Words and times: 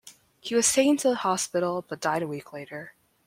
He 0.39 0.55
was 0.55 0.73
taken 0.73 0.97
to 0.97 1.13
hospital 1.13 1.85
but 1.87 2.01
died 2.01 2.23
a 2.23 2.27
week 2.27 2.53
later. 2.53 2.95